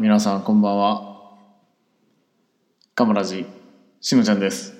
[0.00, 1.36] 皆さんこんばんは。
[2.94, 3.44] カムラジ、
[4.00, 4.72] しのちゃんです。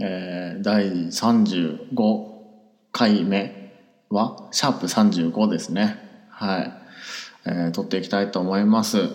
[0.00, 1.86] えー、第35
[2.92, 3.74] 回目
[4.08, 5.98] は、シャープ35ですね。
[6.30, 6.72] はい。
[7.44, 8.96] えー、撮っていきたいと思います。
[8.96, 9.10] ちょっ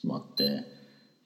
[0.00, 0.64] と待って。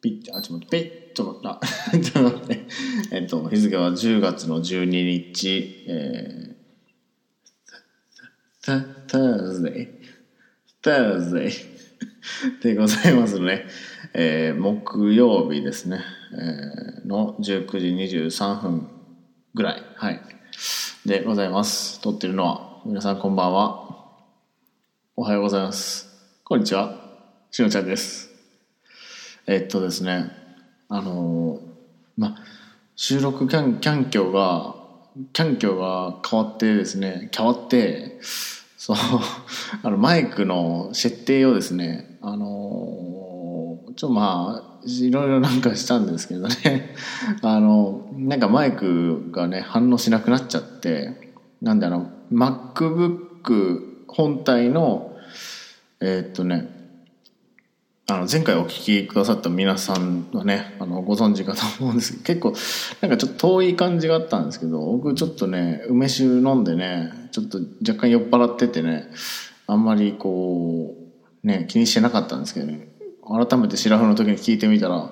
[0.02, 1.96] ピッ、あ、ちょっと待って、ピッ、ちょっと待った。
[2.12, 2.66] ちょっと待って。
[3.12, 9.88] えっと、日付は10月の12日、えー、Thursday。
[10.82, 11.71] Thursday
[12.62, 13.66] でございますね。
[14.14, 16.00] えー、木曜日ですね。
[16.32, 17.88] えー、の19時
[18.28, 18.88] 23分
[19.54, 19.82] ぐらい。
[19.96, 20.20] はい。
[21.04, 22.00] でございます。
[22.00, 23.88] 撮ってるのは、皆さんこんばんは。
[25.16, 26.08] おはようございます。
[26.44, 26.96] こんにちは。
[27.50, 28.30] しのちゃんです。
[29.46, 30.30] えーっとですね、
[30.88, 31.60] あのー
[32.16, 32.36] ま、
[32.94, 34.76] 収録キャンキャンキョが、
[35.32, 38.20] キャンキョが変わってですね、変わって、
[38.84, 38.96] そう、
[39.84, 46.96] あの、マイクの設定をですね、あのーちょ、まあ、いろいろなんかしたんですけどね、
[47.42, 55.16] あの、なんかマイクがね、反応しなくなっちゃって、なんであの、MacBook 本体の、
[56.00, 56.81] えーっとね、
[58.12, 69.08] あの前回お聞きくださった皆さんはねあのご存知かと思うんですけど 結構なんかちょっと遠い感じがあったんですけど僕ちょっとね梅酒飲んでねちょっと若干酔っ払っててね
[69.66, 70.94] あんまりこ
[71.42, 72.88] うね気にしてなかったんですけどね
[73.26, 75.10] 改めて白フの時に聞いてみたら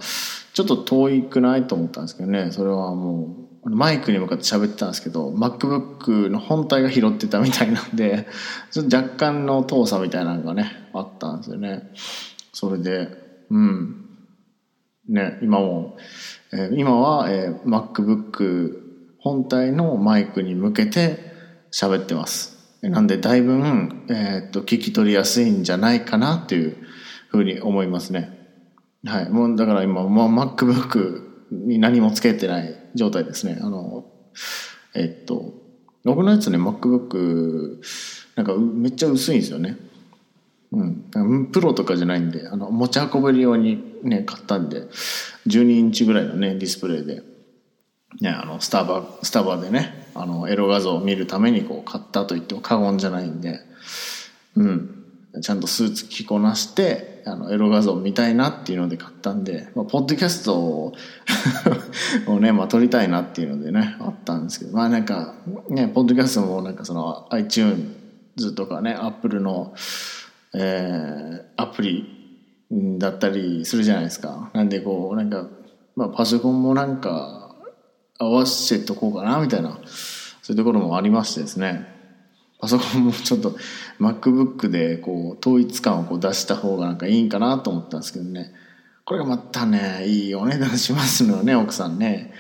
[0.53, 3.35] ちょっと遠いくないと思ったんですけどねそれはも
[3.65, 8.27] うマイクに向かって喋ってたんですけど MacBook の本体が拾ってたみたいなんで
[8.71, 11.91] ちょっと若干の遠さみたいなのがねあったんですよね。
[12.53, 13.09] それで、
[13.51, 14.07] うん。
[15.09, 15.97] ね、今も、
[16.53, 18.81] えー今は、えー MacBook
[19.19, 21.19] 本体のマイクに向けて
[21.73, 22.59] 喋ってます。
[22.83, 23.53] なんで、だいぶ、
[24.09, 26.77] えーっと、聞き取りやすいんじゃないかなっていう
[27.29, 28.39] ふうに思いますね。
[29.05, 29.29] はい。
[29.29, 33.59] もう、だから今、もう MacBook に何もつけてない状態ですね。
[33.61, 34.07] あの、
[34.95, 35.53] えっと、
[36.05, 37.83] 僕のやつね、MacBook、
[38.37, 39.77] なんかめっちゃ薄いんですよね。
[40.73, 40.85] う
[41.41, 44.83] ん、プロとかじゃないんであの持ち運べるようにね買ったんで
[45.49, 47.23] 12インチぐらいのねディスプレイで、
[48.21, 53.61] ね、あのスタバスタバでねあのエロ画像を見るためにこう買ったと言っても過言じゃないんで
[54.57, 54.97] うん。
[55.43, 60.93] ちゃんとスーツ着こなしてあのエロ画像を見たいなっていうので買ったんで、まあ、ポッドキャストを
[62.27, 65.35] をね、まあ、撮りたいなっていうのでねあったんですけどまあなんか
[65.69, 69.73] ねポッドキャストもなんかその iTunes とかね Apple の
[70.55, 72.21] えーアプリ
[72.99, 74.51] だったりするじゃないですか。
[74.55, 75.47] なんでこう、なんか、
[75.97, 77.55] まあパソコンもなんか
[78.19, 79.79] 合わせとこうかなみたいな、
[80.43, 81.87] そういうところもありましてですね。
[82.61, 83.57] パソコンもちょっと
[83.99, 88.53] MacBook でこう統一感をこう出した方がなんかいいんかなと思ったんですけどね。
[89.05, 92.33] これがまたね、いいお値段しますのよね、奥さんね。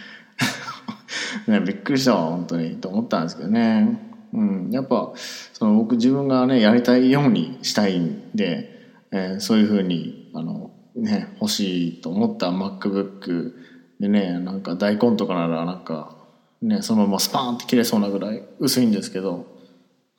[1.48, 4.09] ねびっくりしたわ、本当に、と思ったんですけどね。
[4.32, 5.12] うん、やっぱ
[5.52, 8.78] その僕自分がねやりたいようにしたいんで、
[9.12, 13.52] えーそういうふうにあの、ね、欲しいと思った MacBook
[13.98, 16.16] でねなんか大根とかならなんか、
[16.62, 19.46] ね、そのままスパーンって切れそうなぐらい薄いんですけど、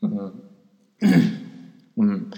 [0.02, 0.34] うん。
[1.98, 2.32] うん、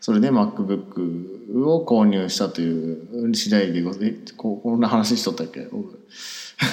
[0.00, 6.06] それで MacBook を購入したという次第でございここんな話しとったっけ僕。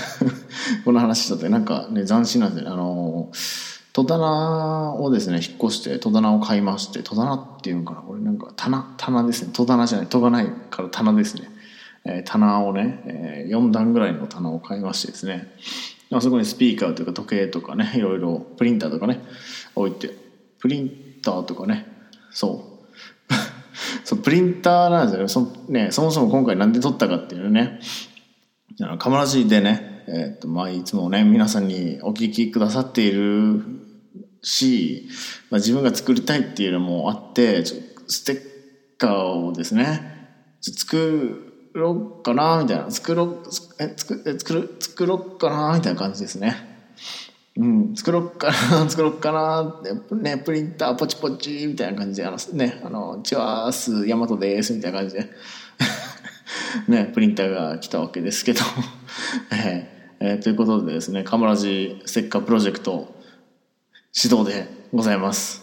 [0.86, 1.46] この話しとった。
[1.46, 2.74] っけなんかね斬新なんですよね。
[2.74, 3.32] あの
[3.94, 9.52] 戸棚をですね引っ越して戸棚を買いまして戸棚っていうのかなこれなんか棚棚ですね。
[9.54, 11.50] 戸棚じゃない戸がないから棚ですね、
[12.06, 15.54] えー棚をね、え4段ぐらいの棚を買いましてですね。
[16.14, 19.22] あそこにスピーカーというか時計とかねいろいろプリンターとかね
[19.76, 20.10] 置いて
[20.60, 20.92] プリン
[21.24, 21.88] ターとかね
[22.32, 22.72] そう。
[24.04, 25.28] そうプリンターなんですよね。
[25.28, 27.80] そ,、ね、そもそも今回なんで撮ったかっていうのね
[29.00, 33.81] カマラジでね、えっとまあ、いつもね皆さんにお聞きくださっている
[34.42, 35.10] し、
[35.50, 37.78] まあ、自分が作りたいっていうのもあってちょ
[38.08, 38.42] ステッ
[38.98, 40.12] カーをですね
[40.62, 43.44] 作ろうかなみたいな作ろう
[43.80, 46.70] え作え作る作ろうかなみたいな感じですね。
[47.58, 48.54] うん、作ろっかな
[48.90, 49.82] 作ろっかな
[50.16, 55.30] ねプリンターポチポチみたいな感じであのねあのチワースヤマトですみたいな感じで。
[56.88, 58.62] ねプリンターが来たわけですけど。
[59.52, 63.21] えーえーということでですねカムラジステッカープロジェクト
[64.16, 65.62] 指導でございます。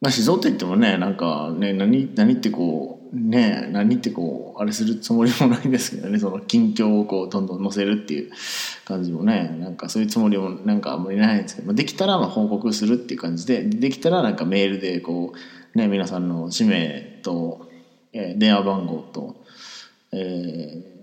[0.00, 6.18] まあ指導って言ってもねなんかね何何ってこうね何ってこうあれするつもりもないんですけどね。
[6.18, 8.32] その近況をこうどんどん載せるっていう
[8.84, 15.38] 感じもねなんかそういうつもりもなんかあんまりないんですけど、まあ、できたらまあ報告するっていう感じでできたらなんかメールでこう
[15.78, 17.68] ね、皆さんの氏名と、
[18.12, 19.36] えー電話番号と、
[20.12, 20.98] えー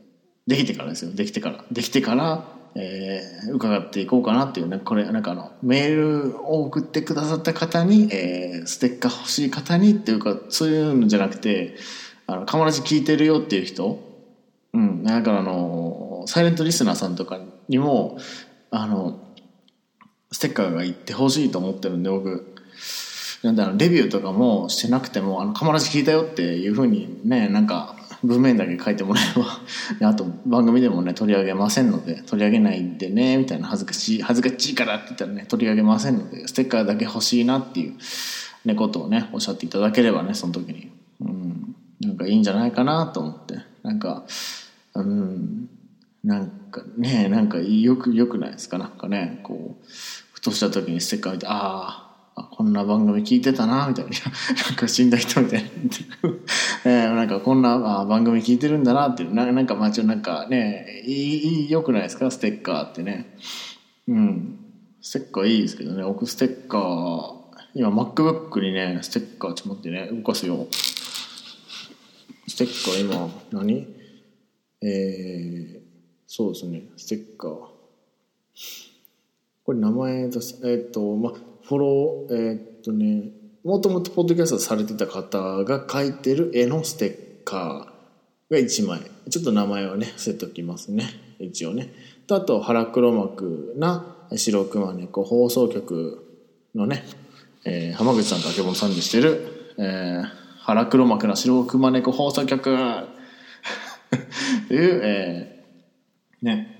[0.47, 1.11] できてからですよ。
[1.11, 1.65] できてから。
[1.71, 11.75] できてから、えー伺っていこうかなっていうねこれなんかあのメールを送ってくださった方に、えーステッカー欲しい方にっていうかそういうのじゃなくて
[12.27, 13.99] あの「かまらじ聞いてるよ」っていう人
[14.73, 17.39] うんだからあのサイレントリスナーさんとか
[17.69, 18.17] にも
[18.71, 19.19] あの
[20.31, 22.55] ステッカーが行ってほしいと思ってるんで僕。
[23.43, 27.94] なんであのレビューとかもしてなくても「あのカマラジ聞いたよ」っていうふうにねなんか
[28.25, 37.97] 文面だけ書いてもらえばあと番組でもね取り上げませんので取り上げないでねみたいな恥ずかしい恥ずかしいからって言ったらね取り上げませんのでステッカーだけ欲しいなっていう、
[38.65, 40.91] ね、ことをねおっしゃっていただければねその時に。
[41.21, 41.75] うん。
[42.01, 43.59] なんかいいんじゃないかなと思って。
[43.83, 44.25] なんか
[44.95, 45.69] うん。
[46.23, 48.79] なんかねなんかよくよくないですか？
[48.79, 49.85] なんかねこう
[50.33, 52.04] ふとした時にステッカー見てああ
[52.35, 54.11] こんな番組聞いてたなみたいな。
[54.67, 55.69] なんか死んだ人みたいな。
[56.85, 59.33] えーなんかこんなあ番組聞いてるんだなっていう。
[59.33, 62.29] ななんかまあちょなんかねいいいいよくないですか？
[62.31, 63.37] ステッカーってね。
[64.07, 64.59] うん。
[65.01, 66.03] ステッカーいいですけどね。
[66.03, 67.35] 僕ステッカー
[67.73, 70.67] 今 MacBook にねステッカーちょっと待ってね動かすよ。
[72.47, 73.87] ステッカー今何？
[74.81, 75.89] えー、
[76.27, 76.83] そうですね。
[76.97, 77.51] ステッカー。
[79.63, 81.33] これ名前出すえーっ、とまあ
[81.67, 83.31] フォローえーっ、とね
[83.63, 89.01] もともとポッドキャストされてた方が描いてる絵のステッカーが1枚。
[89.29, 91.09] ちょっと名前をね伏せときますね。
[91.39, 91.91] 一応ね。
[92.27, 96.45] とあと腹黒幕な白熊猫放送局
[96.75, 97.03] のね、
[97.63, 100.23] えー浜口さんとあけぼのさんでしてる、えー
[100.59, 102.63] 腹黒幕な白熊猫放送局
[104.67, 106.79] という、えーね。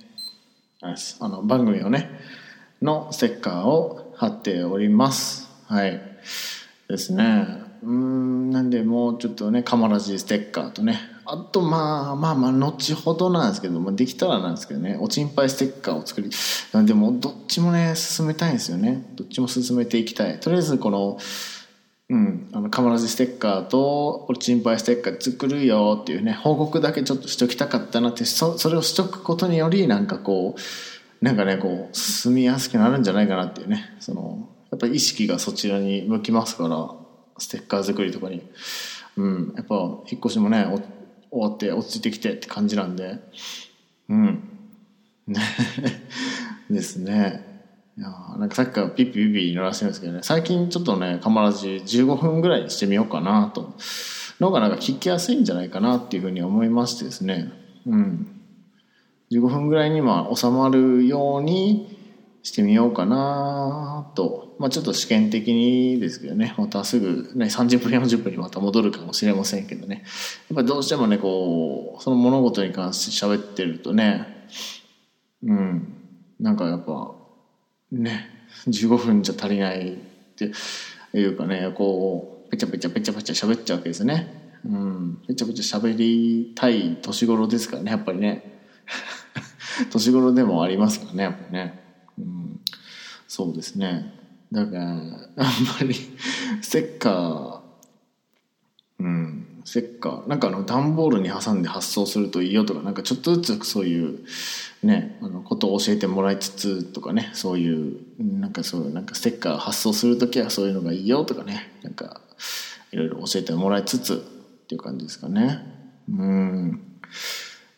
[0.82, 2.12] あれですあの番組をね
[2.82, 5.50] のステッカーを貼っております。
[5.67, 6.01] はい。
[6.88, 7.65] ですね。
[7.83, 11.00] うんなんでもうちょっとねカマラジステッカーとね。
[11.25, 14.97] あとまあまあまあ後ほどなんですけどもできたらなんですけどね。
[15.00, 16.29] おちんぱいステッカーを作り
[16.85, 19.06] でもどっちもね進めたいんですよね。
[19.15, 20.39] どっちも進めていきたい。
[20.39, 21.19] とりあえずこの
[22.07, 30.59] うん、あのカマラジステッカーとおちんぱいステッカー作るよっていうね報告だけちょっとしときたかったなってそそれをしとくことによりなんかこう
[31.25, 33.95] なんかねこう進みやすくなるんじゃないかなっていうね。
[34.00, 36.92] そのやっぱり意識がそちらに向きますから
[37.39, 38.44] ステッカー作りとかに。
[39.18, 39.54] うん。
[39.57, 40.68] やっぱ引っ越しもね
[41.31, 43.18] 終わって落ち着いてきてって感じなんで。
[44.07, 44.44] うん。
[45.25, 45.42] ね
[46.69, 47.44] ですね。
[47.98, 50.19] いやなんかさっきからピッピピピ鳴らしてるんですけどね。
[50.22, 53.74] 最近ちょっとねカマラジ15分ぐらいにしてみようかなと。
[54.39, 57.51] のがなんか聞きやすいんじゃないかなっていうふうに思いましてですね。
[57.88, 58.35] うん。
[59.36, 61.98] 15分ぐらいにまあ収まるように
[62.44, 64.56] してみようかなと。
[64.60, 66.54] まあちょっと試験的にですけどね。
[66.58, 70.04] またすぐね30分40分にまた戻るかもしれませんけどね。
[70.50, 74.48] やっぱどうしてもねこうその物事に関して喋ってるとね。
[75.44, 75.94] うん。
[76.40, 77.16] なんかやっぱ
[77.92, 78.30] ね
[78.68, 79.98] 15分じゃ足りないっ
[80.36, 80.52] て
[81.14, 84.54] いうかねこうペチャペチャペチャペチャ喋っちゃうわけですね。
[84.66, 85.22] うん。
[85.27, 88.54] ペチャペチャ喋りたい年頃ですからねやっぱりね。
[89.91, 91.84] 年頃でもありますからねやっぱね、
[92.17, 92.60] うん、
[93.27, 94.13] そうですね。
[94.51, 95.05] だからあんま
[95.82, 95.96] り
[96.62, 97.60] ステッカー
[99.00, 99.48] うん。
[99.65, 100.29] ステッカー。
[100.29, 104.20] なんかあの段ボールに挟んで発送するといいよとかなんかちょっとずつそういう
[104.84, 112.22] ねあのことを教えてもらいつつとかねそういうなんかそういうなんかステッカー発送する時はそういうのがいいよとかねなんか
[112.91, 114.17] いろいろ教えてもらいつつっ
[114.67, 115.60] ていう感じですかね。
[116.10, 116.82] うん。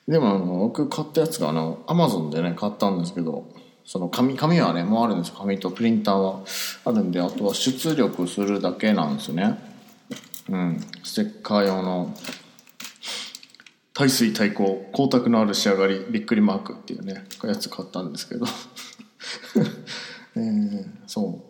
[0.07, 3.45] でもあの僕買ったやつがあのアマゾンでね買ったんですけど
[3.85, 6.43] その紙紙はねもうあるんです紙とプリンターは
[6.85, 9.57] あるんであとは出力するだけなんですよね。
[10.49, 10.79] うん。
[11.03, 12.13] ステッカー用の
[13.93, 18.45] 耐水耐光光沢のある仕上がりびっくりマークっていうねやつ買ったんですけど。
[20.35, 21.41] えー、そ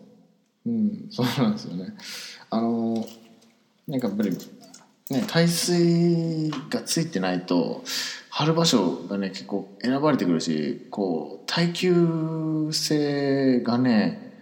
[0.64, 0.70] う。
[0.70, 1.94] うんそうなんですよね。
[2.50, 3.06] あの
[3.86, 4.30] なんかやっぱり
[5.10, 7.82] ね耐水がついてないと
[8.38, 14.32] 貼る場所がね結構選ばれてくるしこう耐久性がね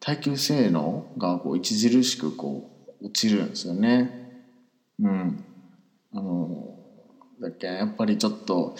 [0.00, 2.68] 耐久性能がこう著しくこ
[3.00, 4.42] う落ちるんですよね。
[4.98, 5.44] うん。
[6.12, 6.80] あの
[7.40, 8.74] だっけやっぱりちょっと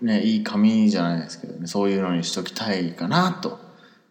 [0.00, 3.58] ねいい紙じゃないですけどねそういうのにしときたいかなと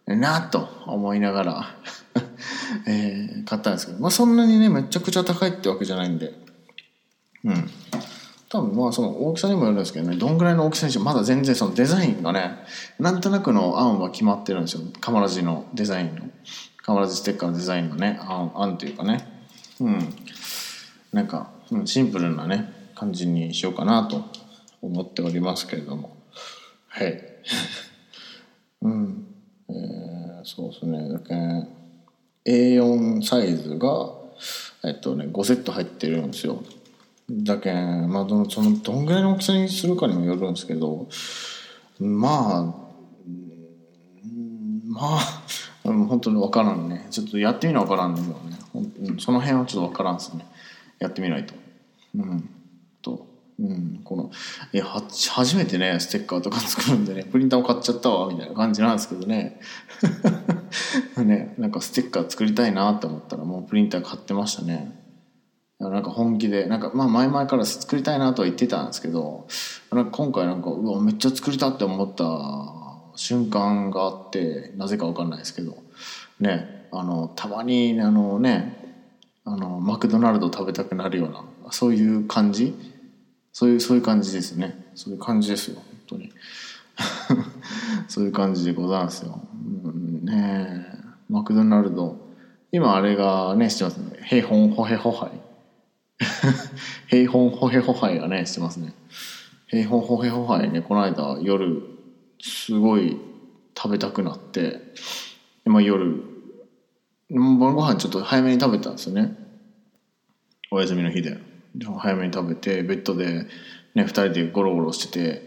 [0.06, 1.76] なと思いながら
[2.86, 6.34] えー買ったんですけど、まあ、そんなにねめちゃくちゃ高いってわけじゃないんで。
[7.44, 7.70] うん。
[8.54, 12.56] 多分まあその大きさにもよるんですけどねどんぐらいの大きさにしてもまだ全然そのデザインがね
[13.00, 14.82] なんとなくの案は決まってるんですよ。
[15.00, 16.30] カマラジのデザインの。
[16.76, 19.26] カマラジステッカーのデザインのね案案というかね。
[19.80, 20.14] うん。
[21.12, 24.24] なんか、うん、シンプルなね感じにしようかなと
[24.82, 26.16] 思っておりますけれども。
[26.86, 27.20] はい。
[28.82, 29.26] うん。
[29.68, 31.08] えー、そうですね。
[31.08, 34.12] だけ A4 サイズが
[34.84, 36.62] えっとね5セット入ってるんですよ。
[37.30, 41.08] だけまあどのそのどんぐらいの大きさにするかにもよるんですけど
[41.98, 42.84] まあ
[44.94, 45.44] まあ
[45.84, 47.06] 本当に分からんね。
[47.10, 48.22] ちょっとやってみな分からんね。
[49.18, 50.46] その辺はちょっと分からんですね。
[50.98, 51.54] やってみないと。
[52.16, 52.48] うん。
[53.02, 53.26] と
[53.58, 54.30] うんこの
[54.72, 59.60] いやは初めてねステッカーとか作るんでねプリンターを買っちゃったわみたいな感じなんですけどね。
[61.18, 65.03] ねなんかステッカー作りたいなって思ったらもうプリンター買ってましたね。
[65.80, 69.46] なんか本気でなんかまあ前々から作りたいなとは言ってたんですけど
[69.92, 72.24] なんか今回なんかうわめっちゃ作りたって思った
[73.16, 75.76] 瞬間があってなぜか分かんないですけど
[76.40, 78.96] ねあのたまにあのね
[79.44, 82.74] あのマクドナルド食べたくなるようなそういう感じ？
[83.52, 84.90] そういうそういう感じですね。
[84.94, 86.32] そういう感じですよ本当に。
[88.08, 89.40] そういう感じでございますよ、
[89.84, 90.86] うん、ね
[91.28, 92.16] マクドナルド。
[92.72, 93.98] 今あれがね知ってます？
[93.98, 95.30] ね平本ホヘホハイ
[97.08, 98.94] 平本ホヘホハイがね知ってますね。
[99.68, 101.82] 平本ホヘホハイねこの間夜
[102.40, 103.18] すごい
[103.76, 104.80] 食べたくなって
[105.64, 106.22] 今夜
[107.30, 109.36] 晩ご飯ちょっと早めに食べたんですよね。
[110.70, 111.38] お休みの日で。
[111.98, 113.46] 早めに食べてベッドで
[113.94, 115.42] ね2人でゴロゴロしてて、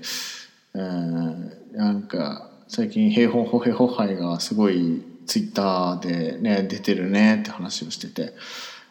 [0.76, 8.34] えー、なんか最近平本ホヘホハイがすごいツイッターでね出てるねって話をしてて、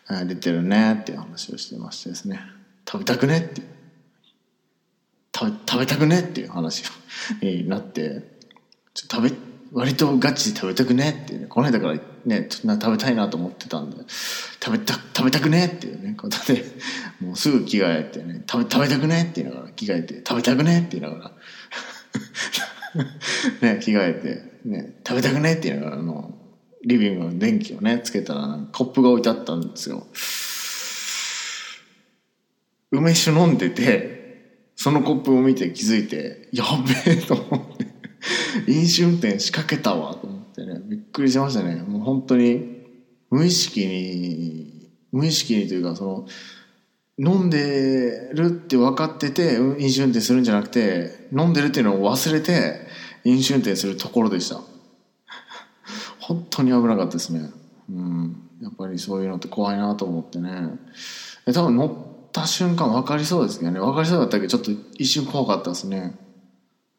[0.09, 2.41] 出てるねっていう話をしてましてですね。
[2.89, 3.63] 食べたくねって
[5.37, 6.85] 食べ食べたくねっていう話
[7.43, 8.37] になって。
[8.95, 9.33] 食べ
[9.73, 11.47] 割とガチで食べたくねっていうね。
[11.49, 13.97] この間からねちょっと食べたいなと思ってたんで。
[14.09, 16.15] 食べた食べたくねっていうね。
[16.15, 16.65] ことで
[17.21, 18.43] もうすぐ着替えてね。
[18.51, 20.23] 食べ食べたくねって言いながら着替えて。
[20.27, 21.33] 食べたくねって言いながら。
[23.75, 24.69] ね着替えて。
[24.69, 26.35] ね食べたくねって言いながらあの
[26.87, 30.07] リビングの電気をねつけたらコップが置いてあったんですよ。
[32.93, 36.65] 梅酒飲んでてそのコップを見て気づいてや
[37.05, 37.87] べえと思って。
[38.69, 40.81] 飲酒運転仕掛けたわと思ってね。
[40.85, 41.83] びっくりしましたね。
[41.83, 42.85] もう本当に
[43.31, 52.87] 無意識に無意識にというかその飲んでるって分かってて飲酒運転するんじゃなくて飲んでるっていうのを忘れて
[53.25, 54.61] 飲酒運転するところでした。
[56.27, 57.51] 本当に危なかったですね。
[57.89, 58.49] うん。
[58.61, 60.51] やっぱりそういうのって怖いなと思ってね。
[61.55, 63.79] 多分乗った瞬間分かりそうですけどね。
[63.79, 66.17] 分かりそうだったけどちょっと一瞬怖かったですね。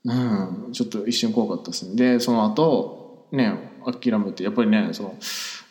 [0.05, 0.69] うん。
[0.71, 1.95] ちょっと一瞬怖かったですね。
[1.95, 3.53] でその後ね
[3.85, 5.15] 諦めてやっぱりねその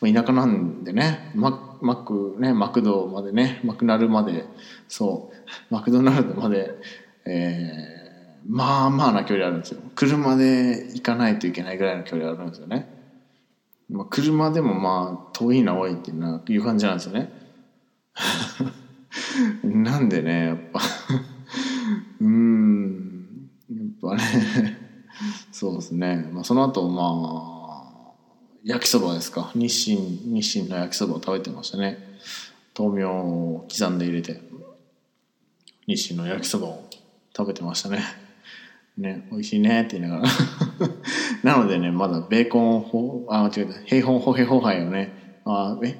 [0.00, 4.44] 田舎なんでねママクねマクドまでねマクナルまで
[4.88, 6.74] そうマクドナルドまで
[7.24, 9.80] えー、まあまあな距離あるんですよ。
[9.94, 12.95] 車で行かないといけないぐらいの距離あるんですよね、
[13.88, 17.30] まあ、車でもまあ遠いな多いっていうのはいう感じなんですよね。
[19.62, 20.80] なんでねやっぱ。
[22.20, 23.50] うん。
[23.70, 24.86] やっぱね。
[25.52, 27.56] そうですね、まあ、その後まあ
[28.64, 29.52] 焼きそばですか。
[29.54, 31.98] 日清日清の焼きそばを食べてましたね。
[32.76, 34.40] 豆苗を刻んで入れて
[35.86, 36.88] 日清の焼きそばを
[37.34, 38.02] 食べてましたね。
[38.98, 40.30] ね美味しいねって言いながら。
[41.42, 45.98] なのでねまだベーコンほあ違う平本ホヘホハイをねあえ？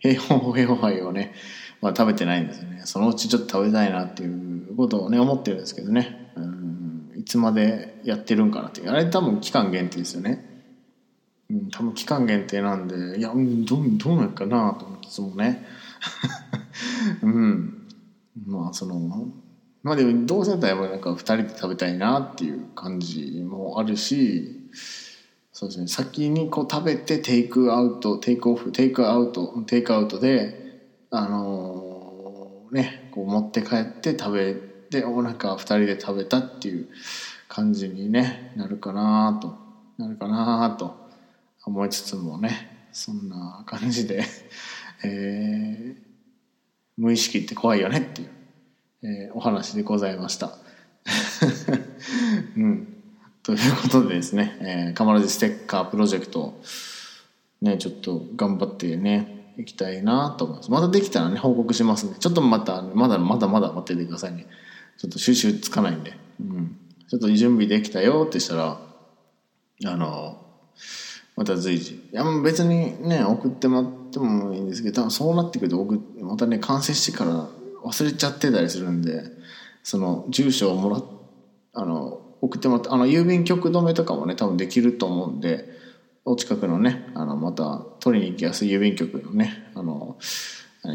[0.00, 1.34] 平本ホヘホハイをね
[1.80, 2.82] まあ、食べてないんですよね。
[2.84, 6.32] そのうちちょっと食べたいなっていうことをね思ってるんですけどね。
[6.36, 7.12] うん。
[7.16, 10.44] いつまでやってるんかなってあれ多分期間限定ですよね。
[11.50, 15.66] うん、多分期間限定なんでいや、うん、どうどうなんかなと思いつもね。
[17.22, 17.86] うん。
[18.46, 19.28] まあその
[19.82, 24.57] まあでもどうせだったらなんか2人で食べたいなっていう感じもあるし
[25.52, 36.88] そうですね先にこう食べてテイクアウトテイクオフテイクアウトテイクアウトであのー、ねこう持って帰って食べてお腹2人で食べたっていう
[37.48, 39.56] 感じに、ね、なるかなと
[39.98, 40.94] なるかなと
[41.64, 44.24] 思いつつもねそんな感じで、
[45.04, 46.02] えー、
[46.96, 48.28] 無意識って怖いよねっていう、
[49.02, 50.58] えー、お話でございました。
[52.56, 52.97] うん、
[53.48, 56.60] ということでですね、えー、カマラジステッカープロジェクト
[57.62, 60.70] ねちょっと頑張ってねいきたいなと思います。
[60.70, 64.46] またできたらね報告しますねちょっとまたまだまだまだ待っててくださいね。
[64.98, 66.12] ちょっと収集つかないんで、
[66.42, 66.76] うん、
[67.08, 68.78] ちょっと準備できたよってしたら
[69.86, 70.44] あの
[71.34, 71.94] また随時。
[71.94, 77.48] いや別にね送ってもらってもいいんですけど多分そうなってくると送またね完成してから
[77.82, 79.22] 忘れちゃってたりするんで
[79.82, 81.04] その住所をもらっ
[81.72, 85.68] あの送ってもらってあの郵便局止めとかもね多分できると思うんで
[86.24, 90.18] お近くのねあのまた取りに行きやすい郵便局のねあの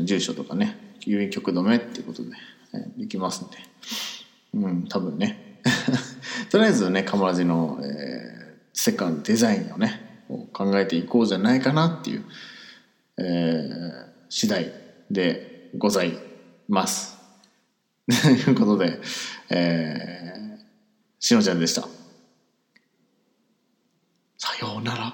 [0.06, 2.32] 住所とかね郵便局止めっていうことで、
[2.98, 3.58] できますんで。
[4.54, 5.60] うん多分ね。
[6.50, 12.24] とりあえずねカモラジの、えー、セカンドデザインをね考えていこうじゃないかなっていう、
[13.18, 14.72] えー、次第
[15.10, 16.18] でござい
[16.68, 17.18] ます。
[18.08, 19.00] ということで、
[19.50, 20.53] えー、
[21.24, 21.88] しのちゃんでした。
[24.38, 25.14] さようなら。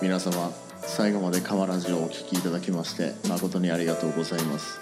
[0.00, 4.78] 皆様最後まで川ラジオをお聴きいただきまして誠にありがとうございます。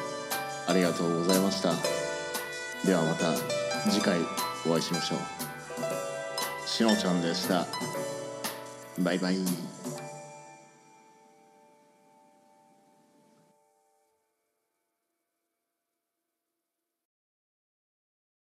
[0.67, 1.73] ありがとうございました。
[2.85, 3.33] ではまた
[3.89, 4.19] 次回
[4.65, 5.19] お会いしましょう。
[6.67, 7.67] しのちゃんでした。
[8.99, 9.37] バイバイ。